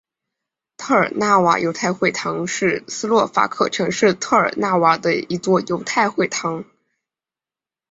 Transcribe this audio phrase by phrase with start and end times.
[0.77, 6.65] 特尔纳瓦犹太会堂是斯洛伐克城市特尔纳瓦的一座犹太会堂。